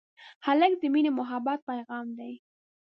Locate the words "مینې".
0.93-1.09